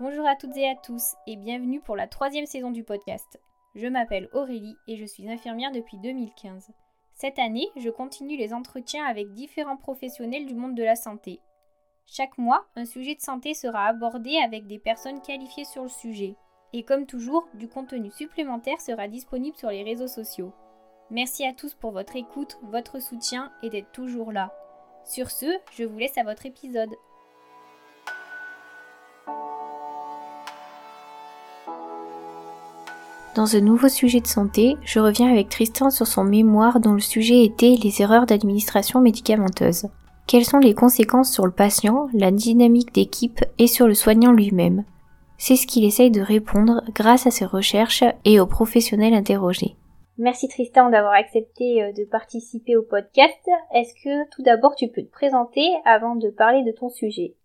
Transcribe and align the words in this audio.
Bonjour 0.00 0.28
à 0.28 0.36
toutes 0.36 0.56
et 0.56 0.68
à 0.68 0.76
tous 0.76 1.16
et 1.26 1.34
bienvenue 1.34 1.80
pour 1.80 1.96
la 1.96 2.06
troisième 2.06 2.46
saison 2.46 2.70
du 2.70 2.84
podcast. 2.84 3.40
Je 3.74 3.88
m'appelle 3.88 4.28
Aurélie 4.32 4.76
et 4.86 4.94
je 4.94 5.04
suis 5.04 5.28
infirmière 5.28 5.72
depuis 5.72 5.98
2015. 5.98 6.70
Cette 7.14 7.40
année, 7.40 7.66
je 7.76 7.90
continue 7.90 8.36
les 8.36 8.54
entretiens 8.54 9.04
avec 9.04 9.32
différents 9.32 9.76
professionnels 9.76 10.46
du 10.46 10.54
monde 10.54 10.76
de 10.76 10.84
la 10.84 10.94
santé. 10.94 11.40
Chaque 12.06 12.38
mois, 12.38 12.64
un 12.76 12.84
sujet 12.84 13.16
de 13.16 13.20
santé 13.20 13.54
sera 13.54 13.86
abordé 13.86 14.36
avec 14.36 14.68
des 14.68 14.78
personnes 14.78 15.20
qualifiées 15.20 15.64
sur 15.64 15.82
le 15.82 15.88
sujet. 15.88 16.36
Et 16.72 16.84
comme 16.84 17.04
toujours, 17.04 17.48
du 17.54 17.66
contenu 17.66 18.12
supplémentaire 18.12 18.80
sera 18.80 19.08
disponible 19.08 19.56
sur 19.56 19.70
les 19.70 19.82
réseaux 19.82 20.06
sociaux. 20.06 20.52
Merci 21.10 21.44
à 21.44 21.52
tous 21.52 21.74
pour 21.74 21.90
votre 21.90 22.14
écoute, 22.14 22.56
votre 22.62 23.00
soutien 23.00 23.50
et 23.64 23.68
d'être 23.68 23.90
toujours 23.90 24.30
là. 24.30 24.54
Sur 25.04 25.32
ce, 25.32 25.58
je 25.72 25.82
vous 25.82 25.98
laisse 25.98 26.18
à 26.18 26.22
votre 26.22 26.46
épisode. 26.46 26.94
Dans 33.38 33.46
ce 33.46 33.56
nouveau 33.56 33.88
sujet 33.88 34.18
de 34.18 34.26
santé, 34.26 34.76
je 34.82 34.98
reviens 34.98 35.30
avec 35.30 35.48
Tristan 35.48 35.90
sur 35.90 36.08
son 36.08 36.24
mémoire 36.24 36.80
dont 36.80 36.94
le 36.94 36.98
sujet 36.98 37.44
était 37.44 37.76
les 37.80 38.02
erreurs 38.02 38.26
d'administration 38.26 39.00
médicamenteuse. 39.00 39.86
Quelles 40.26 40.44
sont 40.44 40.58
les 40.58 40.74
conséquences 40.74 41.32
sur 41.32 41.46
le 41.46 41.52
patient, 41.52 42.08
la 42.12 42.32
dynamique 42.32 42.92
d'équipe 42.92 43.44
et 43.60 43.68
sur 43.68 43.86
le 43.86 43.94
soignant 43.94 44.32
lui-même? 44.32 44.82
C'est 45.36 45.54
ce 45.54 45.68
qu'il 45.68 45.84
essaye 45.84 46.10
de 46.10 46.20
répondre 46.20 46.82
grâce 46.96 47.28
à 47.28 47.30
ses 47.30 47.44
recherches 47.44 48.02
et 48.24 48.40
aux 48.40 48.46
professionnels 48.48 49.14
interrogés. 49.14 49.76
Merci 50.16 50.48
Tristan 50.48 50.90
d'avoir 50.90 51.12
accepté 51.12 51.80
euh, 51.84 51.92
de 51.92 52.02
participer 52.10 52.74
au 52.74 52.82
podcast. 52.82 53.38
Est-ce 53.72 53.94
que 54.02 54.28
tout 54.34 54.42
d'abord 54.42 54.74
tu 54.74 54.88
peux 54.88 55.02
te 55.02 55.12
présenter 55.12 55.64
avant 55.84 56.16
de 56.16 56.28
parler 56.30 56.64
de 56.64 56.72
ton 56.72 56.88
sujet? 56.88 57.36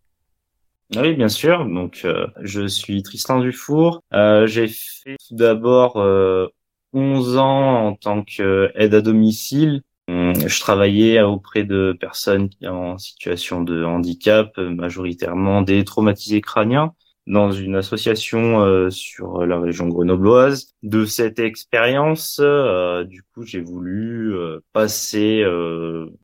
Oui, 0.98 1.16
bien 1.16 1.30
sûr. 1.30 1.66
Donc, 1.66 2.02
euh, 2.06 2.28
je 2.42 2.68
suis 2.68 3.02
Tristan 3.04 3.40
Dufour. 3.40 4.02
Euh, 4.14 4.48
j'ai 4.48 4.68
fait 4.68 5.16
tout 5.28 5.36
d'abord 5.36 5.98
11 6.94 7.38
ans 7.38 7.88
en 7.88 7.96
tant 7.96 8.24
qu'aide 8.24 8.94
à 8.94 9.02
domicile. 9.02 9.82
Hum, 10.10 10.34
je 10.36 10.60
travaillais 10.60 11.22
auprès 11.22 11.64
de 11.64 11.96
personnes 12.00 12.50
en 12.66 12.98
situation 12.98 13.62
de 13.62 13.84
handicap, 13.84 14.58
majoritairement 14.58 15.62
des 15.62 15.84
traumatisés 15.86 16.42
crâniens 16.42 16.94
dans 17.28 17.52
une 17.52 17.76
association 17.76 18.62
euh, 18.62 18.90
sur 18.90 19.46
la 19.46 19.60
région 19.60 19.88
grenobloise. 19.88 20.74
De 20.84 21.06
cette 21.06 21.40
expérience, 21.40 22.40
euh, 22.42 23.04
du 23.06 23.24
coup, 23.24 23.44
j'ai 23.44 23.62
voulu 23.62 24.36
euh, 24.36 24.60
passer 24.74 25.44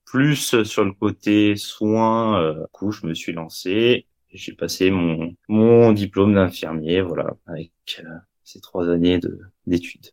plus 0.06 0.64
sur 0.64 0.84
le 0.84 0.92
côté 0.92 1.56
soins. 1.56 2.54
du 2.54 2.68
coup, 2.72 2.92
je 2.92 3.06
me 3.06 3.14
suis 3.14 3.34
lancé. 3.34 4.08
J'ai 4.32 4.54
passé 4.54 4.92
mon, 4.92 5.34
mon 5.48 5.92
diplôme 5.92 6.36
d'infirmier, 6.36 7.02
voilà, 7.02 7.36
avec 7.48 7.72
ces 8.44 8.62
trois 8.62 8.90
années 8.90 9.20
d'études 9.66 10.12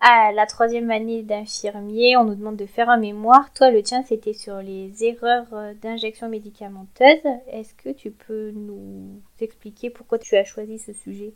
à 0.00 0.32
la 0.32 0.46
troisième 0.46 0.90
année 0.90 1.22
d'infirmier, 1.22 2.16
on 2.16 2.24
nous 2.24 2.34
demande 2.34 2.56
de 2.56 2.66
faire 2.66 2.88
un 2.88 2.96
mémoire. 2.96 3.52
Toi, 3.52 3.70
le 3.70 3.82
tien, 3.82 4.02
c'était 4.02 4.32
sur 4.32 4.62
les 4.62 5.04
erreurs 5.04 5.46
euh, 5.52 5.74
d'injection 5.80 6.28
médicamenteuse. 6.28 7.20
Est-ce 7.52 7.74
que 7.74 7.90
tu 7.90 8.10
peux 8.10 8.50
nous 8.52 9.22
expliquer 9.40 9.90
pourquoi 9.90 10.18
tu 10.18 10.36
as 10.36 10.44
choisi 10.44 10.78
ce 10.78 10.92
sujet? 10.94 11.34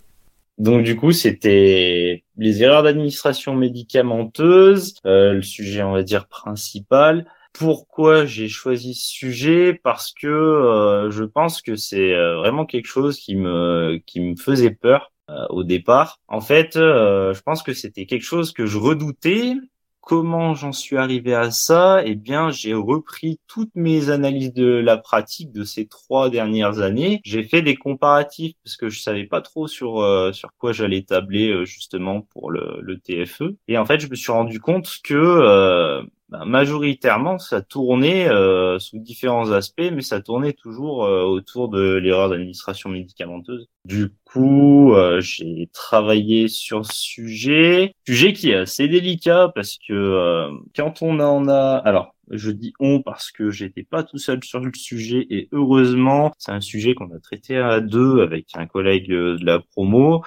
Donc 0.56 0.84
du 0.84 0.96
coup, 0.96 1.12
c'était 1.12 2.24
les 2.38 2.62
erreurs 2.62 2.84
d'administration 2.84 3.54
médicamenteuse, 3.54 4.94
euh, 5.04 5.34
le 5.34 5.42
sujet, 5.42 5.82
on 5.82 5.92
va 5.92 6.02
dire, 6.02 6.26
principal. 6.26 7.26
Pourquoi 7.54 8.26
j'ai 8.26 8.48
choisi 8.48 8.94
ce 8.94 9.08
sujet 9.08 9.80
Parce 9.82 10.12
que 10.12 10.26
euh, 10.26 11.10
je 11.10 11.24
pense 11.24 11.62
que 11.62 11.76
c'est 11.76 12.12
vraiment 12.34 12.66
quelque 12.66 12.86
chose 12.86 13.18
qui 13.18 13.36
me 13.36 13.98
qui 14.04 14.20
me 14.20 14.36
faisait 14.36 14.70
peur 14.70 15.12
euh, 15.30 15.46
au 15.48 15.64
départ. 15.64 16.20
En 16.28 16.42
fait, 16.42 16.76
euh, 16.76 17.32
je 17.32 17.40
pense 17.40 17.62
que 17.62 17.72
c'était 17.72 18.04
quelque 18.04 18.24
chose 18.24 18.52
que 18.52 18.66
je 18.66 18.76
redoutais. 18.76 19.54
Comment 20.02 20.54
j'en 20.54 20.72
suis 20.72 20.98
arrivé 20.98 21.32
à 21.34 21.50
ça? 21.50 22.02
Eh 22.04 22.14
bien, 22.14 22.50
j'ai 22.50 22.74
repris 22.74 23.40
toutes 23.46 23.74
mes 23.74 24.10
analyses 24.10 24.52
de 24.52 24.66
la 24.66 24.98
pratique 24.98 25.50
de 25.50 25.64
ces 25.64 25.86
trois 25.86 26.28
dernières 26.28 26.80
années. 26.80 27.22
J'ai 27.24 27.42
fait 27.42 27.62
des 27.62 27.74
comparatifs 27.74 28.52
parce 28.62 28.76
que 28.76 28.90
je 28.90 29.00
savais 29.00 29.24
pas 29.24 29.40
trop 29.40 29.66
sur 29.66 30.02
euh, 30.02 30.30
sur 30.32 30.50
quoi 30.58 30.72
j'allais 30.72 31.04
tabler 31.04 31.64
justement 31.64 32.20
pour 32.20 32.50
le, 32.50 32.80
le, 32.82 32.98
TFE. 32.98 33.56
Et 33.66 33.78
en 33.78 33.86
fait, 33.86 34.00
je 34.00 34.10
me 34.10 34.14
suis 34.14 34.30
rendu 34.30 34.60
compte 34.60 34.98
que 35.02 36.04
bah, 36.30 36.44
majoritairement, 36.46 37.38
ça 37.38 37.60
tournait 37.60 38.28
euh, 38.28 38.78
sous 38.78 38.98
différents 38.98 39.50
aspects, 39.52 39.90
mais 39.92 40.00
ça 40.00 40.20
tournait 40.22 40.54
toujours 40.54 41.04
euh, 41.04 41.22
autour 41.22 41.68
de 41.68 41.96
l'erreur 41.96 42.30
d'administration 42.30 42.88
médicamenteuse. 42.88 43.68
Du 43.84 44.08
coup, 44.24 44.94
euh, 44.94 45.20
j'ai 45.20 45.68
travaillé 45.72 46.48
sur 46.48 46.86
ce 46.86 46.94
sujet, 46.94 47.94
sujet 48.06 48.32
qui 48.32 48.50
est 48.50 48.54
assez 48.54 48.88
délicat 48.88 49.52
parce 49.54 49.78
que 49.86 50.48
quand 50.74 51.02
on 51.02 51.20
en 51.20 51.46
a, 51.48 51.76
alors 51.84 52.14
je 52.30 52.50
dis 52.50 52.72
on 52.80 53.02
parce 53.02 53.30
que 53.30 53.50
j'étais 53.50 53.82
pas 53.82 54.02
tout 54.02 54.18
seul 54.18 54.42
sur 54.42 54.60
le 54.60 54.72
sujet 54.74 55.26
et 55.28 55.48
heureusement, 55.52 56.32
c'est 56.38 56.52
un 56.52 56.60
sujet 56.62 56.94
qu'on 56.94 57.14
a 57.14 57.20
traité 57.20 57.58
à 57.58 57.80
deux 57.80 58.22
avec 58.22 58.48
un 58.54 58.66
collègue 58.66 59.08
de 59.08 59.38
la 59.42 59.60
promo. 59.60 60.24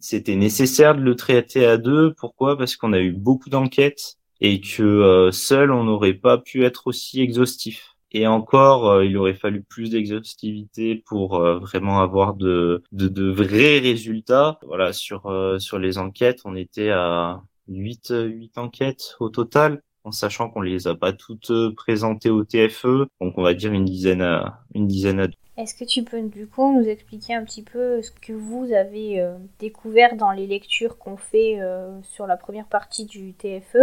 C'était 0.00 0.36
nécessaire 0.36 0.94
de 0.94 1.02
le 1.02 1.16
traiter 1.16 1.66
à 1.66 1.76
deux. 1.76 2.14
Pourquoi? 2.14 2.56
Parce 2.58 2.76
qu'on 2.76 2.92
a 2.92 3.00
eu 3.00 3.12
beaucoup 3.12 3.50
d'enquêtes 3.50 4.16
et 4.40 4.60
que 4.60 4.82
euh, 4.82 5.32
seul 5.32 5.70
on 5.70 5.84
n'aurait 5.84 6.14
pas 6.14 6.38
pu 6.38 6.64
être 6.64 6.86
aussi 6.86 7.20
exhaustif. 7.20 7.90
Et 8.12 8.28
encore, 8.28 8.88
euh, 8.88 9.04
il 9.04 9.16
aurait 9.16 9.34
fallu 9.34 9.62
plus 9.62 9.90
d'exhaustivité 9.90 11.02
pour 11.06 11.36
euh, 11.36 11.58
vraiment 11.58 12.00
avoir 12.00 12.34
de, 12.34 12.84
de, 12.92 13.08
de, 13.08 13.28
vrais 13.28 13.80
résultats. 13.80 14.58
Voilà, 14.66 14.92
sur 14.92 15.22
sur 15.58 15.78
les 15.78 15.98
enquêtes, 15.98 16.40
on 16.44 16.54
était 16.54 16.90
à 16.90 17.42
8 17.68 18.12
8 18.26 18.58
enquêtes 18.58 19.16
au 19.18 19.30
total, 19.30 19.82
en 20.04 20.12
sachant 20.12 20.48
qu'on 20.48 20.60
les 20.60 20.86
a 20.86 20.94
pas 20.94 21.12
toutes 21.12 21.52
présentées 21.76 22.30
au 22.30 22.44
TFE, 22.44 23.08
donc 23.20 23.36
on 23.36 23.42
va 23.42 23.54
dire 23.54 23.72
une 23.72 23.84
dizaine 23.84 24.22
à 24.22 24.60
une 24.74 24.86
dizaine 24.86 25.20
à 25.20 25.26
deux. 25.26 25.34
Est-ce 25.56 25.74
que 25.74 25.84
tu 25.84 26.02
peux 26.02 26.20
du 26.20 26.46
coup 26.48 26.72
nous 26.72 26.86
expliquer 26.86 27.34
un 27.34 27.44
petit 27.44 27.62
peu 27.62 28.02
ce 28.02 28.10
que 28.10 28.32
vous 28.32 28.72
avez 28.72 29.24
découvert 29.60 30.16
dans 30.16 30.32
les 30.32 30.46
lectures 30.46 30.98
qu'on 30.98 31.16
fait 31.16 31.58
sur 32.02 32.26
la 32.26 32.36
première 32.36 32.66
partie 32.66 33.06
du 33.06 33.34
TFE 33.34 33.78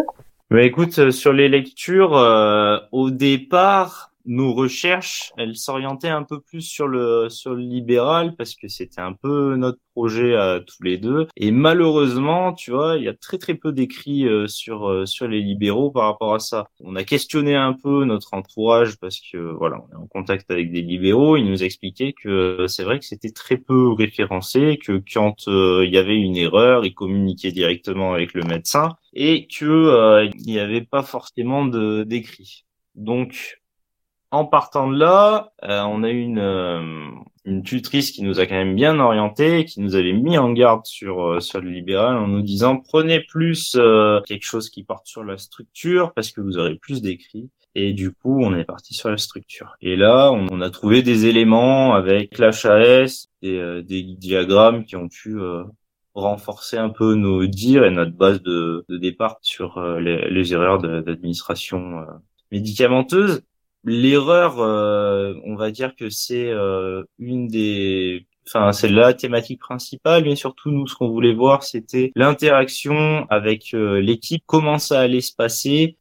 mais 0.52 0.68
écoute, 0.68 1.00
euh, 1.00 1.12
sur 1.12 1.32
les 1.32 1.48
lectures, 1.48 2.18
euh, 2.18 2.78
au 2.92 3.10
départ, 3.10 4.11
nos 4.26 4.54
recherches, 4.54 5.32
elles 5.38 5.56
s'orientaient 5.56 6.10
un 6.10 6.24
peu 6.24 6.40
plus 6.40 6.62
sur 6.62 6.88
le 6.88 7.30
sur 7.30 7.54
le 7.56 7.62
libéral 7.62 8.36
parce 8.38 8.56
que 8.56 8.68
c'était 8.68 9.02
un 9.02 9.14
peu 9.14 9.56
notre 9.56 9.80
projet 9.94 10.36
à 10.36 10.60
tous 10.66 10.84
les 10.84 10.98
deux. 10.98 11.28
Et 11.36 11.52
malheureusement, 11.52 12.54
tu 12.54 12.72
vois, 12.72 12.98
il 12.98 13.04
y 13.04 13.08
a 13.08 13.14
très 13.14 13.38
très 13.38 13.56
peu 13.56 13.72
d'écrits 13.72 14.28
euh, 14.28 14.48
sur 14.48 14.90
euh, 14.90 15.06
sur 15.06 15.28
les 15.28 15.42
libéraux 15.42 15.92
par 15.92 16.06
rapport 16.06 16.34
à 16.34 16.40
ça. 16.40 16.68
On 16.80 16.96
a 16.96 17.04
questionné 17.04 17.56
un 17.56 17.74
peu 17.74 18.06
notre 18.06 18.34
entourage 18.34 18.98
parce 19.00 19.20
que 19.20 19.38
voilà, 19.38 19.78
on 19.90 19.92
est 19.92 20.02
en 20.02 20.08
contact 20.08 20.50
avec 20.52 20.72
des 20.72 20.82
libéraux. 20.82 21.38
Ils 21.38 21.50
nous 21.50 21.64
expliquaient 21.64 22.14
que 22.14 22.66
c'est 22.68 22.84
vrai 22.84 23.00
que 23.00 23.06
c'était 23.06 23.32
très 23.32 23.58
peu 23.58 23.92
référencé, 23.92 24.78
que 24.84 25.02
quand 25.14 25.48
euh, 25.48 25.84
il 25.86 25.94
y 25.94 25.98
avait 25.98 26.18
une 26.18 26.38
erreur, 26.38 26.86
ils 26.86 26.94
communiquaient 26.94 27.52
directement 27.52 28.14
avec 28.14 28.34
le 28.34 28.44
médecin 28.44 28.96
et 29.14 29.48
que 29.48 30.28
il 30.36 30.46
n'y 30.46 30.60
avait 30.60 30.82
pas 30.82 31.04
forcément 31.04 31.66
de 31.66 32.04
d'écrits. 32.04 32.66
Donc 32.96 33.61
en 34.32 34.46
partant 34.46 34.90
de 34.90 34.98
là, 34.98 35.52
euh, 35.64 35.82
on 35.82 36.04
a 36.04 36.10
eu 36.10 36.22
une, 36.22 36.40
euh, 36.40 37.10
une 37.44 37.64
tutrice 37.64 38.12
qui 38.12 38.24
nous 38.24 38.40
a 38.40 38.46
quand 38.46 38.56
même 38.56 38.76
bien 38.76 38.98
orienté, 39.00 39.66
qui 39.66 39.82
nous 39.82 39.96
avait 39.96 40.14
mis 40.14 40.38
en 40.38 40.54
garde 40.54 40.86
sur 40.86 41.22
euh, 41.22 41.40
sur 41.42 41.60
le 41.60 41.70
libéral 41.70 42.18
en 42.18 42.28
nous 42.28 42.42
disant 42.42 42.78
prenez 42.78 43.20
plus 43.20 43.78
quelque 44.26 44.46
chose 44.46 44.70
qui 44.70 44.84
porte 44.84 45.06
sur 45.08 45.24
la 45.24 45.38
structure 45.38 46.14
parce 46.14 46.32
que 46.32 46.42
vous 46.42 46.58
aurez 46.58 46.76
plus 46.76 47.02
d'écrits. 47.02 47.50
Et 47.76 47.94
du 47.94 48.12
coup, 48.12 48.42
on 48.42 48.54
est 48.54 48.66
parti 48.66 48.94
sur 48.94 49.10
la 49.10 49.18
structure. 49.18 49.78
Et 49.82 49.96
là, 49.96 50.32
on, 50.34 50.60
a 50.60 50.70
trouvé 50.70 51.04
des 51.04 51.28
éléments 51.28 51.94
avec 51.94 52.38
l'HAS, 52.38 53.30
des, 53.42 53.82
des 53.84 54.04
diagrammes 54.04 54.84
qui 54.84 54.98
ont 54.98 55.08
pu 55.08 55.38
renforcer 56.14 56.76
un 56.76 56.90
peu 56.90 57.16
nos 57.16 57.46
dires 57.46 57.86
et 57.86 57.92
notre 57.92 58.12
base 58.12 58.42
de, 58.42 58.86
de 58.90 58.98
départ 58.98 59.38
sur 59.42 59.82
les, 60.00 60.30
les 60.30 60.54
erreurs 60.54 60.80
d'administration 60.80 62.06
médicamenteuse 62.52 63.42
l'erreur, 63.84 64.60
euh, 64.60 65.34
on 65.46 65.56
va 65.56 65.72
dire 65.72 65.96
que 65.96 66.10
c'est 66.10 66.50
euh, 66.50 67.04
une 67.20 67.48
des 67.48 68.28
enfin 68.48 68.72
c'est 68.72 68.90
la 68.90 69.14
thématique 69.14 69.60
principale 69.62 70.24
mais 70.24 70.36
surtout 70.36 70.72
nous 70.72 70.88
ce 70.88 70.96
qu'on 70.96 71.10
voulait 71.10 71.34
voir 71.34 71.62
c'était 71.62 72.12
l'interaction 72.16 73.26
avec 73.30 73.74
euh, 73.74 74.02
l'équipe. 74.02 74.44
Comment 74.46 74.80
ça 74.80 75.00
allait 75.02 75.22
se 75.22 75.34
passer 75.34 75.98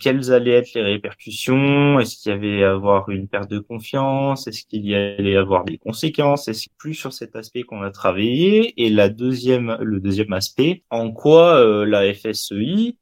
quelles 0.00 0.32
allaient 0.32 0.52
être 0.52 0.74
les 0.74 0.82
répercussions? 0.82 2.00
Est-ce 2.00 2.16
qu'il 2.16 2.32
y 2.32 2.34
avait 2.34 2.64
avoir 2.64 3.10
une 3.10 3.28
perte 3.28 3.50
de 3.50 3.58
confiance? 3.58 4.46
Est-ce 4.46 4.64
qu'il 4.64 4.86
y 4.86 4.94
allait 4.94 5.36
avoir 5.36 5.64
des 5.64 5.78
conséquences? 5.78 6.48
Est-ce 6.48 6.68
plus 6.78 6.94
sur 6.94 7.12
cet 7.12 7.36
aspect 7.36 7.62
qu'on 7.62 7.82
a 7.82 7.90
travaillé? 7.90 8.74
Et 8.82 8.90
la 8.90 9.08
deuxième 9.08 9.76
le 9.80 10.00
deuxième 10.00 10.32
aspect 10.32 10.82
en 10.90 11.12
quoi 11.12 11.84
la 11.86 12.12
FSEI 12.14 12.96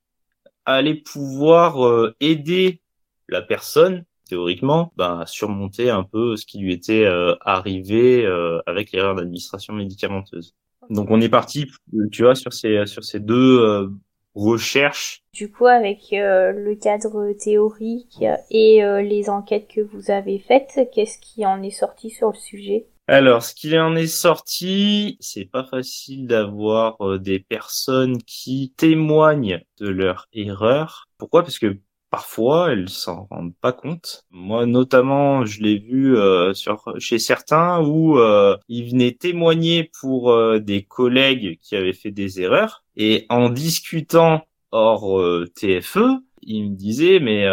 allait 0.67 0.95
pouvoir 0.95 2.13
aider 2.21 2.81
la 3.29 3.43
personne 3.43 4.05
théoriquement, 4.33 4.93
bah, 4.97 5.25
surmonter 5.27 5.91
un 5.91 6.05
peu 6.05 6.37
ce 6.37 6.47
qui 6.47 6.59
lui 6.59 6.73
était 6.73 7.07
arrivé 7.43 8.27
avec 8.67 8.93
l'erreur 8.93 9.15
d'administration 9.15 9.75
médicamenteuse. 9.75 10.55
Donc 10.91 11.11
on 11.11 11.21
est 11.21 11.29
parti, 11.29 11.67
tu 12.11 12.23
vois, 12.23 12.35
sur 12.35 12.53
ces 12.53 12.87
sur 12.87 13.05
ces 13.05 13.21
deux 13.21 13.91
recherches. 14.35 15.23
Du 15.35 15.51
coup, 15.51 15.67
avec 15.67 16.09
le 16.11 16.75
cadre 16.75 17.33
théorique 17.33 18.25
et 18.51 18.83
les 19.03 19.29
enquêtes 19.29 19.69
que 19.69 19.81
vous 19.81 20.11
avez 20.11 20.39
faites, 20.39 20.89
qu'est-ce 20.95 21.19
qui 21.19 21.45
en 21.47 21.63
est 21.63 21.71
sorti 21.71 22.11
sur 22.11 22.29
le 22.29 22.39
sujet? 22.39 22.87
Alors, 23.09 23.43
ce 23.43 23.55
qu'il 23.55 23.77
en 23.79 23.97
est 23.97 24.07
sorti, 24.07 25.17
c'est 25.21 25.45
pas 25.45 25.65
facile 25.65 26.29
d'avoir 26.29 26.97
euh, 27.01 27.19
des 27.19 27.41
personnes 27.41 28.23
qui 28.23 28.73
témoignent 28.77 29.61
de 29.81 29.89
leur 29.89 30.29
erreur. 30.33 31.09
Pourquoi? 31.19 31.43
Parce 31.43 31.59
que 31.59 31.79
parfois 32.13 32.73
elles 32.73 32.89
s'en 32.89 33.27
rendent 33.31 33.57
pas 33.61 33.73
compte. 33.73 34.25
Moi, 34.31 34.67
notamment, 34.67 35.45
je 35.45 35.63
l'ai 35.63 35.79
vu 35.79 36.17
euh, 36.17 36.55
sur 36.55 36.85
chez 36.99 37.19
certains 37.19 37.81
où 37.81 38.19
euh, 38.19 38.57
ils 38.69 38.91
venaient 38.91 39.17
témoigner 39.19 39.91
pour 40.01 40.33
des 40.61 40.85
collègues 40.85 41.59
qui 41.61 41.75
avaient 41.75 41.93
fait 41.93 42.13
des 42.13 42.41
erreurs 42.41 42.85
et 42.97 43.27
en 43.31 43.49
discutant 43.49 44.47
hors 44.71 45.21
TFE, 45.57 46.21
ils 46.43 46.71
me 46.71 46.77
disaient 46.77 47.19
mais 47.19 47.47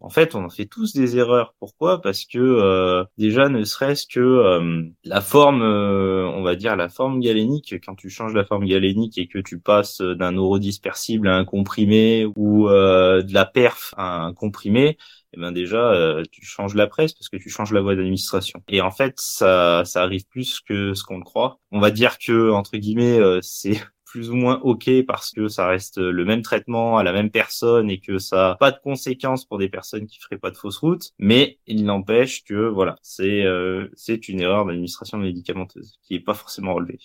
en 0.00 0.08
fait, 0.08 0.34
on 0.34 0.44
en 0.44 0.48
fait 0.48 0.64
tous 0.64 0.94
des 0.94 1.18
erreurs. 1.18 1.54
Pourquoi? 1.58 2.00
Parce 2.00 2.24
que 2.24 2.38
euh, 2.38 3.04
déjà, 3.18 3.48
ne 3.50 3.64
serait-ce 3.64 4.06
que 4.06 4.18
euh, 4.20 4.82
la 5.04 5.20
forme, 5.20 5.62
euh, 5.62 6.26
on 6.26 6.42
va 6.42 6.56
dire 6.56 6.74
la 6.74 6.88
forme 6.88 7.20
galénique, 7.20 7.74
quand 7.84 7.94
tu 7.94 8.08
changes 8.08 8.34
la 8.34 8.44
forme 8.44 8.64
galénique 8.64 9.18
et 9.18 9.28
que 9.28 9.38
tu 9.38 9.60
passes 9.60 10.00
d'un 10.00 10.32
neurodispersible 10.32 11.28
à 11.28 11.36
un 11.36 11.44
comprimé 11.44 12.26
ou 12.34 12.68
de 12.68 13.34
la 13.34 13.44
perf 13.44 13.94
à 13.96 14.22
un 14.24 14.32
comprimé, 14.32 14.96
eh 15.32 15.40
ben 15.40 15.52
déjà 15.52 16.22
tu 16.32 16.44
changes 16.44 16.74
la 16.74 16.86
presse 16.86 17.12
parce 17.12 17.28
que 17.28 17.36
tu 17.36 17.50
changes 17.50 17.72
la 17.72 17.80
voie 17.80 17.94
d'administration. 17.94 18.62
Et 18.68 18.80
en 18.80 18.90
fait, 18.90 19.14
ça 19.18 19.84
ça 19.84 20.02
arrive 20.02 20.26
plus 20.28 20.60
que 20.60 20.94
ce 20.94 21.04
qu'on 21.04 21.18
le 21.18 21.24
croit. 21.24 21.60
On 21.70 21.80
va 21.80 21.90
dire 21.90 22.18
que 22.18 22.50
entre 22.50 22.76
guillemets, 22.78 23.20
c'est 23.42 23.80
plus 24.10 24.30
ou 24.30 24.34
moins 24.34 24.58
ok 24.62 24.90
parce 25.06 25.30
que 25.30 25.46
ça 25.46 25.68
reste 25.68 25.98
le 25.98 26.24
même 26.24 26.42
traitement 26.42 26.98
à 26.98 27.04
la 27.04 27.12
même 27.12 27.30
personne 27.30 27.88
et 27.90 28.00
que 28.00 28.18
ça 28.18 28.36
n'a 28.36 28.54
pas 28.56 28.72
de 28.72 28.78
conséquences 28.82 29.44
pour 29.44 29.56
des 29.58 29.68
personnes 29.68 30.06
qui 30.06 30.18
feraient 30.18 30.38
pas 30.38 30.50
de 30.50 30.56
fausse 30.56 30.78
route. 30.78 31.12
Mais 31.20 31.58
il 31.68 31.84
n'empêche 31.84 32.42
que 32.42 32.68
voilà, 32.68 32.96
c'est 33.02 33.44
euh, 33.44 33.88
c'est 33.94 34.28
une 34.28 34.40
erreur 34.40 34.66
d'administration 34.66 35.18
médicamenteuse 35.18 36.00
qui 36.02 36.16
est 36.16 36.20
pas 36.20 36.34
forcément 36.34 36.74
relevée. 36.74 36.98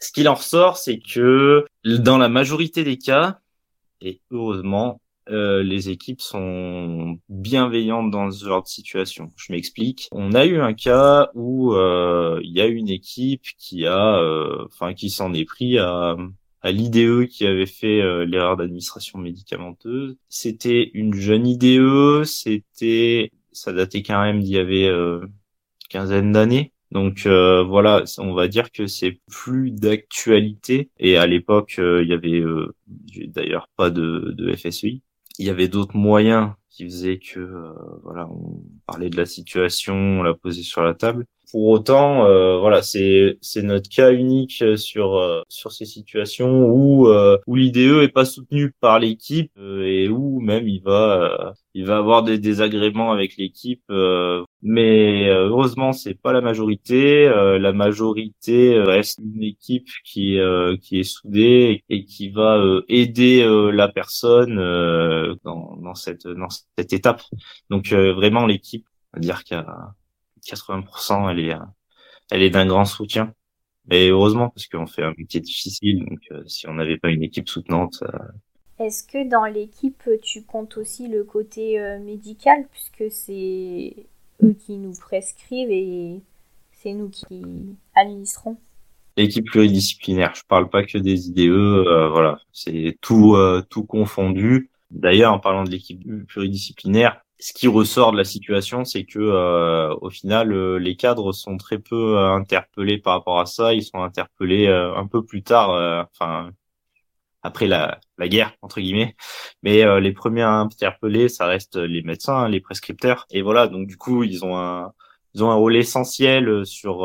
Ce 0.00 0.10
qu'il 0.10 0.28
en 0.28 0.34
ressort, 0.34 0.76
c'est 0.76 0.98
que 0.98 1.66
dans 1.84 2.18
la 2.18 2.28
majorité 2.28 2.82
des 2.82 2.98
cas, 2.98 3.38
et 4.00 4.20
heureusement, 4.32 5.00
euh, 5.28 5.62
les 5.62 5.88
équipes 5.88 6.20
sont 6.20 7.18
bienveillantes 7.28 8.10
dans 8.10 8.28
ce 8.32 8.44
genre 8.44 8.62
de 8.62 8.68
situation. 8.68 9.30
Je 9.36 9.52
m'explique. 9.52 10.08
On 10.10 10.32
a 10.32 10.46
eu 10.46 10.60
un 10.60 10.74
cas 10.74 11.30
où 11.34 11.74
euh, 11.74 12.40
il 12.42 12.50
y 12.50 12.60
a 12.60 12.66
une 12.66 12.88
équipe 12.88 13.44
qui 13.56 13.86
a, 13.86 14.20
enfin, 14.64 14.94
qui 14.94 15.10
s'en 15.10 15.32
est 15.32 15.44
pris 15.44 15.78
à 15.78 16.16
à 16.62 16.72
l'IDE 16.72 17.26
qui 17.28 17.46
avait 17.46 17.66
fait 17.66 18.00
euh, 18.00 18.24
l'erreur 18.24 18.56
d'administration 18.56 19.18
médicamenteuse. 19.18 20.16
C'était 20.28 20.90
une 20.94 21.14
jeune 21.14 21.46
IDE, 21.46 22.24
c'était 22.24 23.32
ça 23.52 23.72
datait 23.72 24.02
quand 24.02 24.20
même 24.22 24.40
d'il 24.40 24.52
y 24.52 24.58
avait 24.58 24.86
euh, 24.86 25.20
quinzaine 25.88 26.32
d'années. 26.32 26.72
Donc 26.92 27.26
euh, 27.26 27.62
voilà, 27.62 28.04
on 28.18 28.34
va 28.34 28.48
dire 28.48 28.72
que 28.72 28.86
c'est 28.86 29.20
plus 29.30 29.70
d'actualité. 29.70 30.90
Et 30.98 31.16
à 31.16 31.26
l'époque, 31.26 31.76
il 31.78 32.08
y 32.08 32.12
avait 32.12 32.42
d'ailleurs 33.28 33.68
pas 33.76 33.90
de, 33.90 34.34
de 34.36 34.54
FSI. 34.54 35.02
Il 35.38 35.46
y 35.46 35.50
avait 35.50 35.68
d'autres 35.68 35.96
moyens 35.96 36.50
qui 36.68 36.84
faisaient 36.84 37.18
que 37.18 37.74
voilà, 38.02 38.28
on 38.28 38.62
parlait 38.86 39.10
de 39.10 39.16
la 39.16 39.26
situation, 39.26 39.94
on 39.94 40.22
l'a 40.22 40.34
posé 40.34 40.62
sur 40.62 40.82
la 40.82 40.94
table. 40.94 41.26
Pour 41.50 41.66
autant, 41.68 42.26
euh, 42.26 42.58
voilà, 42.58 42.82
c'est 42.82 43.36
c'est 43.40 43.62
notre 43.62 43.88
cas 43.90 44.12
unique 44.12 44.62
sur 44.76 45.16
euh, 45.16 45.42
sur 45.48 45.72
ces 45.72 45.84
situations 45.84 46.66
où 46.68 47.08
euh, 47.08 47.38
où 47.46 47.56
l'IDE 47.56 48.02
est 48.02 48.12
pas 48.12 48.24
soutenu 48.24 48.72
par 48.80 49.00
l'équipe 49.00 49.50
et 49.58 50.08
où 50.08 50.40
même 50.40 50.68
il 50.68 50.80
va 50.82 51.54
il 51.74 51.86
va 51.86 51.98
avoir 51.98 52.22
des 52.22 52.38
désagréments 52.38 53.10
avec 53.12 53.36
l'équipe. 53.36 53.82
mais 54.62 55.28
heureusement, 55.28 55.92
c'est 55.92 56.14
pas 56.14 56.32
la 56.32 56.40
majorité. 56.40 57.28
la 57.28 57.72
majorité 57.72 58.78
reste 58.80 59.18
une 59.18 59.42
équipe 59.42 59.88
qui 60.04 60.38
qui 60.82 61.00
est 61.00 61.04
soudée 61.04 61.84
et 61.88 62.04
qui 62.04 62.30
va 62.30 62.62
aider 62.88 63.44
la 63.72 63.88
personne 63.88 64.56
dans 65.44 65.76
dans 65.82 65.94
cette 65.94 66.26
dans 66.28 66.48
cette 66.78 66.92
étape. 66.92 67.22
Donc 67.70 67.92
vraiment 67.92 68.46
l'équipe, 68.46 68.86
on 69.16 69.20
dire 69.20 69.42
a 69.50 69.94
80%, 70.54 71.30
elle 71.30 71.38
est, 71.40 71.54
elle 72.30 72.42
est 72.42 72.50
d'un 72.50 72.66
grand 72.66 72.84
soutien. 72.84 73.32
Et 73.90 74.08
heureusement, 74.08 74.50
parce 74.50 74.66
qu'on 74.68 74.86
fait 74.86 75.02
un 75.02 75.14
métier 75.16 75.40
difficile, 75.40 76.04
donc 76.04 76.20
euh, 76.30 76.42
si 76.46 76.68
on 76.68 76.74
n'avait 76.74 76.98
pas 76.98 77.10
une 77.10 77.22
équipe 77.22 77.48
soutenante. 77.48 78.02
Euh, 78.02 78.84
Est-ce 78.84 79.02
que 79.04 79.28
dans 79.28 79.46
l'équipe, 79.46 80.08
tu 80.22 80.42
comptes 80.42 80.76
aussi 80.76 81.08
le 81.08 81.24
côté 81.24 81.80
euh, 81.80 81.98
médical, 81.98 82.66
puisque 82.70 83.12
c'est 83.12 83.94
eux 84.42 84.56
qui 84.64 84.76
nous 84.76 84.92
prescrivent 84.92 85.70
et 85.70 86.20
c'est 86.72 86.92
nous 86.92 87.08
qui 87.08 87.42
administrons? 87.96 88.58
L'équipe 89.16 89.44
pluridisciplinaire, 89.44 90.34
je 90.34 90.42
parle 90.46 90.70
pas 90.70 90.84
que 90.84 90.96
des 90.96 91.28
IDE, 91.28 91.50
voilà, 92.12 92.38
c'est 92.52 92.96
tout, 93.00 93.36
tout 93.68 93.84
confondu. 93.84 94.70
D'ailleurs, 94.90 95.34
en 95.34 95.40
parlant 95.40 95.64
de 95.64 95.70
l'équipe 95.70 96.00
pluridisciplinaire, 96.28 97.20
ce 97.40 97.54
qui 97.54 97.68
ressort 97.68 98.12
de 98.12 98.18
la 98.18 98.24
situation, 98.24 98.84
c'est 98.84 99.04
que 99.04 99.18
euh, 99.18 99.94
au 100.02 100.10
final, 100.10 100.52
euh, 100.52 100.76
les 100.78 100.94
cadres 100.94 101.32
sont 101.32 101.56
très 101.56 101.78
peu 101.78 102.18
euh, 102.18 102.32
interpellés 102.32 102.98
par 102.98 103.14
rapport 103.14 103.40
à 103.40 103.46
ça. 103.46 103.72
Ils 103.72 103.82
sont 103.82 104.02
interpellés 104.02 104.68
un 104.68 105.06
peu 105.06 105.24
plus 105.24 105.42
tard, 105.42 105.70
enfin 106.12 106.50
après 107.42 107.66
la, 107.66 107.98
la 108.18 108.28
guerre 108.28 108.52
entre 108.60 108.80
guillemets. 108.80 109.16
Mais 109.62 110.00
les 110.00 110.12
premiers 110.12 110.42
à 110.42 110.52
interpeller, 110.52 111.28
ça 111.28 111.46
reste 111.46 111.76
les 111.76 112.02
médecins, 112.02 112.48
les 112.48 112.60
prescripteurs. 112.60 113.26
Et 113.30 113.42
voilà, 113.42 113.66
donc 113.66 113.86
du 113.86 113.96
coup, 113.96 114.22
ils 114.22 114.44
ont 114.44 114.56
un 114.56 114.92
ils 115.34 115.44
ont 115.44 115.50
un 115.50 115.54
rôle 115.54 115.76
essentiel 115.76 116.66
sur 116.66 116.98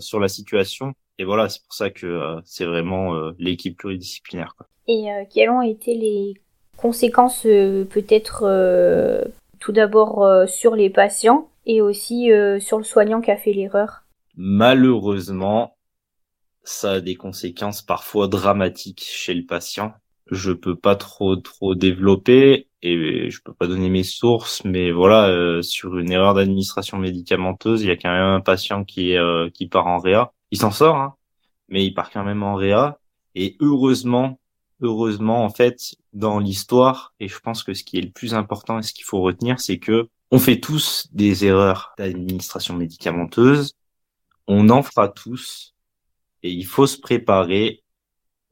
sur 0.00 0.20
la 0.20 0.28
situation. 0.28 0.92
Et 1.18 1.24
voilà, 1.24 1.48
c'est 1.48 1.62
pour 1.62 1.74
ça 1.74 1.90
que 1.90 2.36
c'est 2.44 2.66
vraiment 2.66 3.32
l'équipe 3.38 3.76
pluridisciplinaire. 3.78 4.54
Quoi. 4.56 4.66
Et 4.86 5.06
quelles 5.32 5.50
ont 5.50 5.62
été 5.62 5.94
les 5.94 6.34
conséquences 6.76 7.42
peut-être 7.42 8.44
tout 9.60 9.72
d'abord 9.72 10.24
euh, 10.24 10.46
sur 10.46 10.74
les 10.74 10.90
patients 10.90 11.50
et 11.66 11.80
aussi 11.80 12.32
euh, 12.32 12.58
sur 12.58 12.78
le 12.78 12.84
soignant 12.84 13.20
qui 13.20 13.30
a 13.30 13.36
fait 13.36 13.52
l'erreur 13.52 14.04
Malheureusement, 14.36 15.76
ça 16.64 16.92
a 16.92 17.00
des 17.00 17.14
conséquences 17.14 17.82
parfois 17.82 18.26
dramatiques 18.26 19.04
chez 19.04 19.34
le 19.34 19.44
patient. 19.44 19.92
Je 20.30 20.52
peux 20.52 20.76
pas 20.76 20.96
trop 20.96 21.36
trop 21.36 21.74
développer 21.74 22.68
et 22.82 23.28
je 23.30 23.42
peux 23.42 23.52
pas 23.52 23.66
donner 23.66 23.90
mes 23.90 24.04
sources, 24.04 24.64
mais 24.64 24.90
voilà, 24.90 25.28
euh, 25.28 25.60
sur 25.60 25.98
une 25.98 26.10
erreur 26.10 26.34
d'administration 26.34 26.98
médicamenteuse, 26.98 27.82
il 27.82 27.88
y 27.88 27.90
a 27.90 27.96
quand 27.96 28.10
même 28.10 28.22
un 28.22 28.40
patient 28.40 28.84
qui 28.84 29.12
est 29.12 29.52
qui 29.52 29.68
part 29.68 29.86
en 29.86 29.98
réa. 29.98 30.32
Il 30.50 30.58
s'en 30.58 30.70
sort, 30.70 30.96
hein, 30.96 31.14
mais 31.68 31.84
il 31.84 31.92
part 31.92 32.10
quand 32.10 32.24
même 32.24 32.42
en 32.42 32.54
réa. 32.54 32.98
Et 33.34 33.56
heureusement, 33.60 34.40
heureusement, 34.80 35.44
en 35.44 35.50
fait, 35.50 35.94
dans 36.12 36.38
l'histoire, 36.38 37.14
et 37.20 37.28
je 37.28 37.38
pense 37.38 37.62
que 37.62 37.74
ce 37.74 37.84
qui 37.84 37.98
est 37.98 38.02
le 38.02 38.10
plus 38.10 38.34
important 38.34 38.78
et 38.78 38.82
ce 38.82 38.92
qu'il 38.92 39.04
faut 39.04 39.20
retenir, 39.20 39.60
c'est 39.60 39.78
que 39.78 40.08
on 40.30 40.38
fait 40.38 40.60
tous 40.60 41.08
des 41.12 41.44
erreurs 41.44 41.92
d'administration 41.98 42.74
médicamenteuse, 42.74 43.74
on 44.46 44.68
en 44.70 44.82
fera 44.82 45.08
tous, 45.08 45.74
et 46.42 46.50
il 46.50 46.66
faut 46.66 46.86
se 46.86 46.98
préparer 46.98 47.82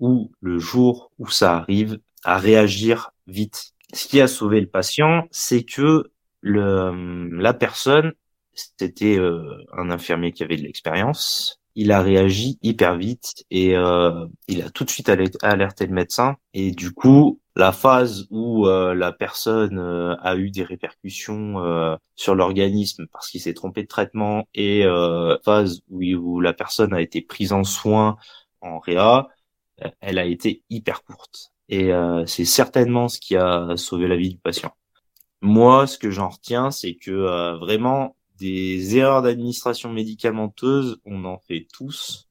ou 0.01 0.33
le 0.41 0.59
jour 0.59 1.13
où 1.19 1.29
ça 1.29 1.57
arrive 1.57 1.99
à 2.25 2.39
réagir 2.39 3.11
vite. 3.27 3.73
Ce 3.93 4.07
qui 4.07 4.21
a 4.21 4.29
sauvé 4.29 4.61
le 4.61 4.67
patient, 4.67 5.27
c'est 5.31 5.65
que 5.65 6.11
le, 6.41 7.31
la 7.41 7.55
personne, 7.55 8.13
c'était 8.55 9.19
euh, 9.19 9.65
un 9.77 9.91
infirmier 9.91 10.33
qui 10.33 10.43
avait 10.43 10.57
de 10.57 10.63
l'expérience, 10.63 11.61
il 11.75 11.93
a 11.93 12.03
réagi 12.03 12.59
hyper 12.63 12.97
vite 12.97 13.45
et 13.51 13.77
euh, 13.77 14.27
il 14.49 14.63
a 14.63 14.71
tout 14.71 14.85
de 14.85 14.91
suite 14.91 15.09
alerté 15.09 15.87
le 15.87 15.93
médecin. 15.93 16.37
Et 16.53 16.73
du 16.73 16.93
coup, 16.93 17.41
la 17.57 17.73
phase 17.73 18.27
où 18.31 18.67
euh, 18.67 18.95
la 18.95 19.13
personne 19.13 19.79
euh, 19.79 20.17
a 20.21 20.37
eu 20.37 20.51
des 20.51 20.65
répercussions 20.65 21.55
sur 22.17 22.35
l'organisme 22.35 23.07
parce 23.13 23.31
qu'il 23.31 23.41
s'est 23.41 23.55
trompé 23.55 23.83
de 23.83 23.89
traitement 23.89 24.49
et 24.55 24.85
phase 25.45 25.83
où, 25.89 26.41
la 26.41 26.53
personne 26.53 26.93
a 26.93 27.01
été 27.01 27.23
prise 27.23 27.53
en 27.53 27.65
soin 27.65 28.17
en 28.61 28.79
réa, 28.81 29.29
elle 30.01 30.19
a 30.19 30.25
été 30.25 30.65
hyper 30.71 31.05
courte. 31.05 31.53
Et 31.69 31.91
c'est 32.27 32.45
certainement 32.45 33.09
ce 33.09 33.21
qui 33.21 33.37
a 33.37 33.77
sauvé 33.77 34.09
la 34.09 34.17
vie 34.17 34.31
du 34.31 34.39
patient. 34.39 34.73
Moi, 35.43 35.87
ce 35.87 35.99
que 35.99 36.11
j'en 36.11 36.31
retiens, 36.31 36.71
c'est 36.73 36.97
que 36.97 37.59
vraiment, 37.61 38.17
des 38.39 38.97
erreurs 38.97 39.23
d'administration 39.23 39.93
médicamenteuse, 39.93 41.01
on 41.05 41.25
en 41.25 41.39
fait 41.39 41.67
tous 41.73 42.29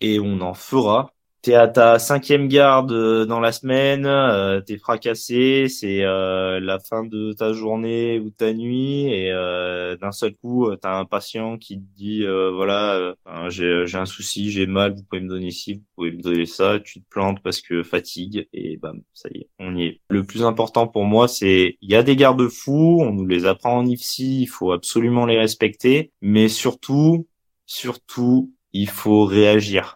et 0.00 0.20
on 0.20 0.40
en 0.40 0.54
fera 0.54 1.15
t'es 1.46 1.54
à 1.54 1.68
ta 1.68 2.00
cinquième 2.00 2.48
garde 2.48 2.90
euh, 2.90 3.24
dans 3.24 3.38
la 3.38 3.52
semaine, 3.52 4.04
euh, 4.04 4.60
t'es 4.60 4.78
fracassé, 4.78 5.68
c'est 5.68 6.02
euh, 6.02 6.58
la 6.58 6.80
fin 6.80 7.04
de 7.04 7.34
ta 7.34 7.52
journée 7.52 8.18
ou 8.18 8.30
ta 8.30 8.52
nuit, 8.52 9.04
et 9.04 9.30
euh, 9.30 9.96
d'un 9.96 10.10
seul 10.10 10.34
coup, 10.34 10.68
t'as 10.82 10.98
un 10.98 11.04
patient 11.04 11.56
qui 11.56 11.78
te 11.78 11.84
dit, 11.94 12.24
voilà, 12.26 13.14
j'ai 13.48 13.86
un 13.94 14.06
souci, 14.06 14.50
j'ai 14.50 14.66
mal, 14.66 14.94
vous 14.96 15.04
pouvez 15.04 15.22
me 15.22 15.28
donner 15.28 15.52
ci, 15.52 15.74
vous 15.74 15.84
pouvez 15.94 16.10
me 16.10 16.20
donner 16.20 16.46
ça, 16.46 16.80
tu 16.80 17.00
te 17.00 17.08
plantes 17.08 17.40
parce 17.44 17.60
que 17.60 17.84
fatigue, 17.84 18.48
et 18.52 18.76
bam, 18.78 19.02
ça 19.12 19.28
y 19.32 19.42
est, 19.42 19.48
on 19.60 19.76
y 19.76 19.84
est. 19.84 20.00
Le 20.08 20.24
plus 20.24 20.42
important 20.42 20.88
pour 20.88 21.04
moi, 21.04 21.28
c'est, 21.28 21.78
il 21.80 21.88
y 21.88 21.94
a 21.94 22.02
des 22.02 22.16
garde-fous, 22.16 22.98
on 23.00 23.12
nous 23.12 23.26
les 23.26 23.46
apprend 23.46 23.78
en 23.78 23.86
IFSI, 23.86 24.42
il 24.42 24.46
faut 24.46 24.72
absolument 24.72 25.26
les 25.26 25.38
respecter, 25.38 26.10
mais 26.20 26.48
surtout, 26.48 27.28
surtout, 27.66 28.52
il 28.72 28.88
faut 28.88 29.24
réagir 29.24 29.95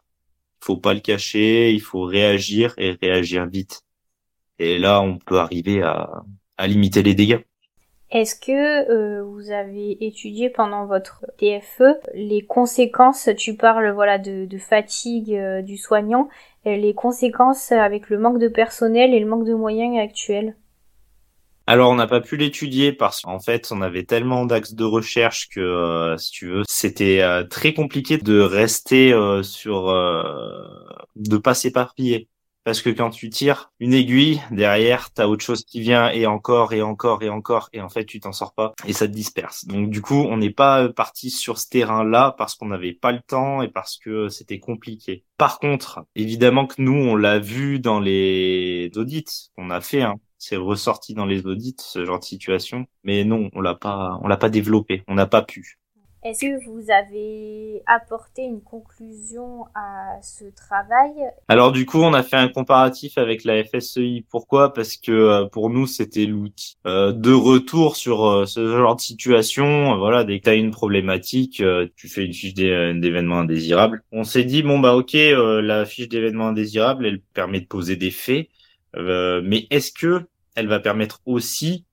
faut 0.61 0.77
pas 0.77 0.95
le 0.95 1.01
cacher, 1.01 1.73
il 1.73 1.81
faut 1.81 2.03
réagir 2.03 2.75
et 2.79 2.93
réagir 3.01 3.47
vite. 3.47 3.83
Et 4.59 4.79
là, 4.79 5.01
on 5.01 5.19
peut 5.19 5.39
arriver 5.39 5.83
à, 5.83 6.23
à 6.59 6.67
limiter 6.67 7.03
les 7.03 7.15
dégâts. 7.15 7.41
Est-ce 8.11 8.35
que 8.35 8.91
euh, 8.91 9.23
vous 9.23 9.53
avez 9.53 10.05
étudié 10.05 10.51
pendant 10.51 10.85
votre 10.85 11.25
TFE 11.39 12.01
les 12.13 12.43
conséquences, 12.43 13.31
tu 13.39 13.55
parles 13.55 13.93
voilà 13.93 14.19
de, 14.19 14.49
fatigue 14.59 15.35
euh, 15.35 15.63
du 15.63 15.77
soignant, 15.77 16.29
les 16.65 16.93
conséquences 16.93 17.71
avec 17.71 18.11
le 18.11 18.19
manque 18.19 18.39
de 18.39 18.49
personnel 18.49 19.15
et 19.15 19.21
le 19.21 19.27
manque 19.27 19.47
de 19.47 19.55
moyens 19.55 19.97
actuels? 19.97 20.57
Alors 21.71 21.93
on 21.93 21.95
n'a 21.95 22.09
pas 22.09 22.21
pu 22.21 22.37
l'étudier 22.37 22.93
parce 22.93 23.21
qu'en 23.21 23.39
fait 23.39 23.69
on 23.71 23.81
avait 23.81 24.03
tellement 24.03 24.45
d'axes 24.45 24.75
de 24.75 24.83
recherche 24.83 25.49
que 25.51 25.61
euh, 25.61 26.19
si 26.19 26.33
tu 26.33 26.49
veux 26.49 26.63
c'était 26.67 27.21
euh, 27.21 27.45
très 27.45 27.75
compliqué 27.75 28.19
de 28.19 28.41
rester 28.41 29.13
euh, 29.13 29.45
sur 29.45 29.87
de 31.15 31.37
pas 31.37 31.55
s'éparpiller. 31.55 32.29
Parce 32.65 32.83
que 32.83 32.91
quand 32.91 33.11
tu 33.11 33.31
tires 33.31 33.71
une 33.79 33.95
aiguille 33.95 34.41
derrière 34.51 35.13
t'as 35.13 35.29
autre 35.29 35.45
chose 35.45 35.65
qui 35.65 35.81
vient 35.81 36.11
et 36.11 36.27
encore 36.27 36.73
et 36.73 36.83
encore 36.83 37.23
et 37.23 37.29
encore 37.29 37.69
et 37.73 37.81
en 37.81 37.89
fait 37.89 38.05
tu 38.05 38.19
t'en 38.19 38.33
sors 38.33 38.53
pas 38.53 38.73
et 38.85 38.93
ça 38.93 39.07
te 39.07 39.13
disperse. 39.13 39.65
Donc 39.67 39.91
du 39.91 40.03
coup 40.03 40.27
on 40.29 40.39
n'est 40.39 40.51
pas 40.51 40.89
parti 40.89 41.31
sur 41.31 41.57
ce 41.61 41.69
terrain 41.69 42.03
là 42.03 42.35
parce 42.37 42.57
qu'on 42.57 42.67
n'avait 42.67 42.95
pas 42.95 43.13
le 43.13 43.21
temps 43.21 43.63
et 43.63 43.69
parce 43.69 43.97
que 43.97 44.29
c'était 44.29 44.59
compliqué. 44.59 45.25
Par 45.39 45.61
contre 45.61 46.05
évidemment 46.17 46.67
que 46.67 46.83
nous 46.83 46.99
on 46.99 47.15
l'a 47.15 47.39
vu 47.39 47.79
dans 47.79 48.01
les 48.01 48.91
audits 48.97 49.51
qu'on 49.55 49.71
a 49.71 49.81
fait 49.81 50.03
hein 50.03 50.17
c'est 50.41 50.57
ressorti 50.57 51.15
dans 51.15 51.27
les 51.27 51.47
audits 51.47 51.77
ce 51.79 52.05
genre 52.05 52.19
de 52.19 52.25
situation 52.25 52.87
mais 53.05 53.25
non 53.25 53.51
on 53.55 53.61
l'a 53.61 53.75
pas 53.75 54.19
on 54.23 54.29
l'a 54.29 54.37
pas 54.37 54.51
développé 54.51 55.05
on 55.07 55.15
n'a 55.15 55.27
pas 55.27 55.43
pu 55.43 55.79
est-ce 56.23 56.41
que 56.43 56.65
vous 56.67 56.91
avez 56.91 57.83
apporté 57.87 58.43
une 58.43 58.61
conclusion 58.61 59.65
à 59.75 60.21
ce 60.21 60.45
travail? 60.55 61.13
Alors 61.49 61.73
du 61.73 61.87
coup, 61.87 62.03
on 62.03 62.13
a 62.13 62.23
fait 62.23 62.37
un 62.37 62.49
comparatif 62.49 63.17
avec 63.17 63.43
la 63.45 63.65
FSEI. 63.65 64.27
Pourquoi? 64.29 64.75
Parce 64.75 64.99
que 64.99 65.13
euh, 65.13 65.47
pour 65.47 65.71
nous, 65.71 65.87
c'était 65.87 66.27
l'outil 66.27 66.77
euh, 66.87 67.13
de 67.13 67.33
retour 67.33 67.97
sur 67.97 68.27
euh, 68.27 68.45
ce 68.45 68.69
genre 68.69 68.97
de 68.97 69.01
situation. 69.01 69.97
Voilà, 69.97 70.25
dès 70.25 70.41
que 70.41 70.45
tu 70.45 70.51
as 70.51 70.55
une 70.57 70.73
problématique, 70.73 71.63
tu 71.97 72.09
fais 72.09 72.27
une 72.27 72.35
fiche 72.35 72.53
d'événements 72.53 73.39
indésirables. 73.39 74.03
On 74.13 74.25
s'est 74.25 74.45
dit 74.45 74.63
bon 74.63 74.79
bah 74.79 74.97
ok, 74.97 75.15
la 75.15 75.87
fiche 75.87 76.09
d'événements 76.09 76.49
indésirables, 76.49 77.07
elle 77.07 77.21
permet 77.21 77.61
de 77.61 77.67
poser 77.67 77.97
des 77.97 78.11
faits. 78.11 78.49
Euh, 78.97 79.41
mais 79.45 79.67
est-ce 79.71 79.93
que 79.93 80.27
elle 80.55 80.69
va 80.69 80.81
permettre 80.81 81.21
aussi 81.27 81.85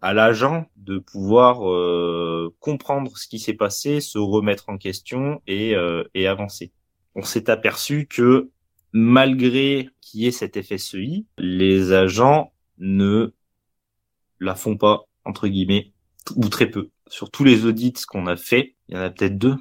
à 0.00 0.14
l'agent 0.14 0.66
de 0.76 0.98
pouvoir 0.98 1.68
euh, 1.70 2.54
comprendre 2.58 3.16
ce 3.18 3.28
qui 3.28 3.38
s'est 3.38 3.54
passé, 3.54 4.00
se 4.00 4.18
remettre 4.18 4.68
en 4.68 4.78
question 4.78 5.42
et, 5.46 5.74
euh, 5.74 6.04
et 6.14 6.26
avancer? 6.26 6.72
On 7.14 7.22
s'est 7.22 7.50
aperçu 7.50 8.06
que 8.06 8.50
malgré 8.92 9.88
qu'il 10.00 10.20
y 10.20 10.26
ait 10.26 10.32
cette 10.32 10.60
FSEI, 10.62 11.26
les 11.38 11.92
agents 11.92 12.52
ne 12.78 13.34
la 14.38 14.54
font 14.54 14.76
pas, 14.76 15.04
entre 15.24 15.48
guillemets, 15.48 15.92
ou 16.36 16.48
très 16.48 16.70
peu. 16.70 16.88
Sur 17.06 17.30
tous 17.30 17.44
les 17.44 17.66
audits 17.66 17.92
qu'on 18.08 18.26
a 18.26 18.36
fait, 18.36 18.74
il 18.88 18.94
y 18.94 18.98
en 18.98 19.02
a 19.02 19.10
peut-être 19.10 19.36
deux 19.36 19.56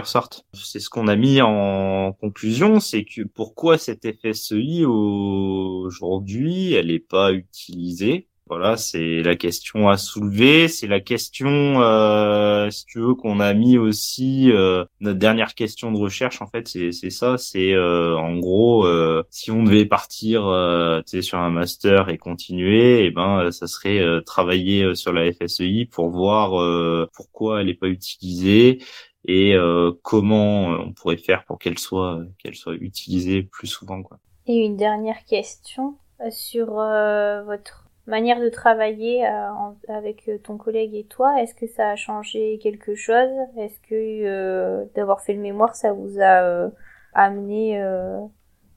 ressortent. 0.00 0.44
C'est 0.54 0.80
ce 0.80 0.90
qu'on 0.90 1.08
a 1.08 1.16
mis 1.16 1.40
en 1.40 2.12
conclusion, 2.12 2.80
c'est 2.80 3.04
que 3.04 3.22
pourquoi 3.22 3.78
cette 3.78 4.06
FSEI 4.20 4.84
aujourd'hui, 4.84 6.74
elle 6.74 6.88
n'est 6.88 6.98
pas 6.98 7.32
utilisée? 7.32 8.28
Voilà, 8.48 8.76
c'est 8.76 9.22
la 9.22 9.34
question 9.34 9.88
à 9.88 9.96
soulever. 9.96 10.68
C'est 10.68 10.86
la 10.86 11.00
question, 11.00 11.80
euh, 11.80 12.68
si 12.70 12.84
tu 12.84 12.98
veux, 12.98 13.14
qu'on 13.14 13.40
a 13.40 13.54
mis 13.54 13.78
aussi 13.78 14.50
euh, 14.52 14.84
notre 15.00 15.18
dernière 15.18 15.54
question 15.54 15.90
de 15.90 15.96
recherche. 15.96 16.42
En 16.42 16.46
fait, 16.46 16.68
c'est 16.68 17.10
ça. 17.10 17.38
C'est 17.38 17.72
euh, 17.72 18.14
en 18.14 18.36
gros, 18.36 18.84
euh, 18.84 19.22
si 19.30 19.50
on 19.50 19.62
devait 19.62 19.86
partir, 19.86 20.46
euh, 20.48 21.00
sur 21.06 21.38
un 21.38 21.50
master 21.50 22.10
et 22.10 22.18
continuer, 22.18 23.04
et 23.04 23.06
eh 23.06 23.10
ben, 23.10 23.50
ça 23.52 23.66
serait 23.66 24.02
travailler 24.26 24.94
sur 24.94 25.14
la 25.14 25.32
FSEI 25.32 25.86
pour 25.90 26.10
voir 26.10 27.08
pourquoi 27.14 27.60
elle 27.60 27.68
n'est 27.68 27.74
pas 27.74 27.88
utilisée 27.88 28.80
et 29.24 29.54
comment 30.02 30.66
on 30.66 30.92
pourrait 30.92 31.16
faire 31.16 31.44
pour 31.44 31.58
qu'elle 31.58 31.78
soit 31.78 32.20
qu'elle 32.38 32.54
soit 32.54 32.74
utilisée 32.74 33.42
plus 33.42 33.66
souvent, 33.66 34.02
quoi. 34.02 34.18
Et 34.46 34.56
une 34.64 34.76
dernière 34.76 35.24
question 35.24 35.94
sur 36.30 36.66
votre 36.74 37.82
manière 38.06 38.40
de 38.40 38.48
travailler 38.48 39.26
euh, 39.26 39.48
avec 39.88 40.28
euh, 40.28 40.38
ton 40.42 40.56
collègue 40.56 40.94
et 40.94 41.04
toi, 41.04 41.40
est-ce 41.40 41.54
que 41.54 41.66
ça 41.66 41.90
a 41.90 41.96
changé 41.96 42.58
quelque 42.62 42.94
chose? 42.94 43.30
Est-ce 43.56 43.78
que 43.88 43.94
euh, 43.94 44.84
d'avoir 44.94 45.20
fait 45.20 45.34
le 45.34 45.40
mémoire, 45.40 45.76
ça 45.76 45.92
vous 45.92 46.20
a 46.20 46.70
amené 47.14 47.78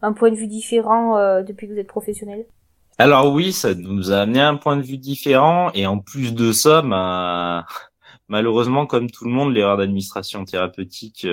un 0.01 0.13
point 0.13 0.29
de 0.29 0.35
vue 0.35 0.47
différent 0.47 1.41
depuis 1.41 1.67
que 1.67 1.73
vous 1.73 1.79
êtes 1.79 1.87
professionnel? 1.87 2.45
Alors 2.97 3.31
oui, 3.33 3.51
ça 3.51 3.73
nous 3.73 4.11
a 4.11 4.19
amené 4.19 4.41
un 4.41 4.55
point 4.55 4.77
de 4.77 4.81
vue 4.81 4.97
différent 4.97 5.71
et 5.73 5.87
en 5.87 5.99
plus 5.99 6.33
de 6.33 6.51
ça, 6.51 6.81
bah, 6.81 7.65
malheureusement, 8.27 8.85
comme 8.85 9.09
tout 9.09 9.25
le 9.25 9.31
monde, 9.31 9.53
l'erreur 9.53 9.77
d'administration 9.77 10.45
thérapeutique, 10.45 11.27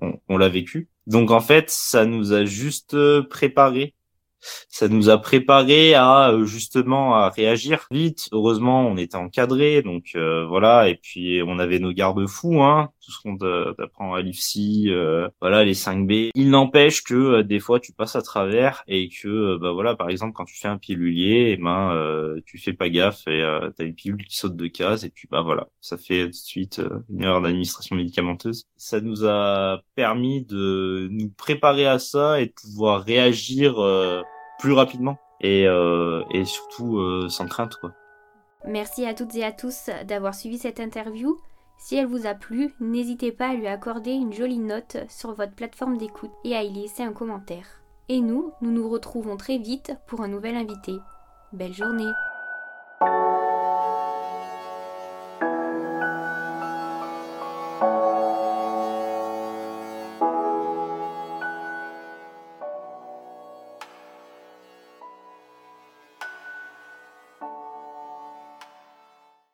on, 0.00 0.18
on 0.28 0.36
l'a 0.36 0.48
vécu. 0.48 0.88
Donc 1.06 1.30
en 1.30 1.40
fait, 1.40 1.70
ça 1.70 2.06
nous 2.06 2.32
a 2.32 2.44
juste 2.44 2.96
préparé 3.28 3.94
ça 4.68 4.88
nous 4.88 5.08
a 5.08 5.18
préparé 5.18 5.94
à 5.94 6.30
euh, 6.30 6.44
justement 6.44 7.14
à 7.14 7.30
réagir 7.30 7.86
vite. 7.90 8.28
Heureusement, 8.32 8.86
on 8.86 8.96
était 8.96 9.16
encadré, 9.16 9.82
donc 9.82 10.12
euh, 10.14 10.46
voilà. 10.46 10.88
Et 10.88 10.96
puis 10.96 11.42
on 11.46 11.58
avait 11.58 11.78
nos 11.78 11.92
garde-fous, 11.92 12.62
hein, 12.62 12.90
tout 13.02 13.10
ce 13.10 13.20
qu'on 13.20 13.36
apprend 13.78 14.14
à 14.14 14.22
l'IFSI, 14.22 14.86
euh, 14.90 15.28
voilà 15.40 15.64
les 15.64 15.74
5B. 15.74 16.30
Il 16.34 16.50
n'empêche 16.50 17.02
que 17.02 17.42
des 17.42 17.60
fois 17.60 17.80
tu 17.80 17.92
passes 17.92 18.16
à 18.16 18.22
travers 18.22 18.82
et 18.86 19.08
que 19.08 19.56
bah 19.58 19.72
voilà, 19.72 19.94
par 19.96 20.08
exemple 20.08 20.32
quand 20.34 20.44
tu 20.44 20.56
fais 20.56 20.68
un 20.68 20.78
pilulier, 20.78 21.50
et 21.50 21.52
eh 21.52 21.56
ben 21.56 22.36
tu 22.46 22.58
fais 22.58 22.72
pas 22.72 22.88
gaffe 22.88 23.26
et 23.26 23.42
t'as 23.76 23.84
une 23.84 23.94
pilule 23.94 24.24
qui 24.24 24.36
saute 24.36 24.56
de 24.56 24.66
case 24.66 25.04
et 25.04 25.10
puis 25.10 25.28
bah 25.30 25.42
voilà, 25.42 25.68
ça 25.80 25.96
fait 25.96 26.24
tout 26.24 26.30
de 26.30 26.34
suite 26.34 26.80
une 27.10 27.22
erreur 27.22 27.42
d'administration 27.42 27.96
médicamenteuse. 27.96 28.64
Ça 28.76 29.00
nous 29.00 29.26
a 29.26 29.82
permis 29.94 30.44
de 30.44 31.08
nous 31.10 31.30
préparer 31.30 31.86
à 31.86 31.98
ça 31.98 32.40
et 32.40 32.46
de 32.46 32.52
pouvoir 32.52 33.02
réagir 33.02 33.74
plus 34.58 34.72
rapidement 34.72 35.18
et, 35.42 35.66
euh, 35.66 36.22
et 36.30 36.44
surtout 36.44 36.98
euh, 36.98 37.28
sans 37.28 37.46
crainte. 37.46 37.76
Quoi. 37.76 37.92
Merci 38.64 39.04
à 39.04 39.14
toutes 39.14 39.34
et 39.34 39.44
à 39.44 39.52
tous 39.52 39.90
d'avoir 40.06 40.34
suivi 40.34 40.58
cette 40.58 40.80
interview. 40.80 41.36
Si 41.82 41.96
elle 41.96 42.06
vous 42.06 42.28
a 42.28 42.34
plu, 42.34 42.72
n'hésitez 42.78 43.32
pas 43.32 43.48
à 43.48 43.54
lui 43.54 43.66
accorder 43.66 44.12
une 44.12 44.32
jolie 44.32 44.60
note 44.60 44.98
sur 45.08 45.34
votre 45.34 45.56
plateforme 45.56 45.98
d'écoute 45.98 46.30
et 46.44 46.54
à 46.54 46.62
y 46.62 46.72
laisser 46.72 47.02
un 47.02 47.12
commentaire. 47.12 47.66
Et 48.08 48.20
nous, 48.20 48.52
nous 48.60 48.70
nous 48.70 48.88
retrouvons 48.88 49.36
très 49.36 49.58
vite 49.58 49.92
pour 50.06 50.20
un 50.20 50.28
nouvel 50.28 50.54
invité. 50.54 50.92
Belle 51.52 51.72
journée 51.72 52.12